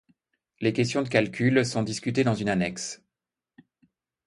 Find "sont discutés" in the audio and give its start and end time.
1.63-2.23